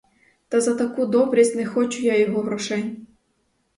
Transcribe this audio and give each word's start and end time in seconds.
Та 0.47 0.59
за 0.61 0.75
таку 0.75 1.05
добрість 1.05 1.55
не 1.55 1.65
хочу 1.65 2.01
я 2.01 2.17
його 2.19 2.41
грошей! 2.41 2.99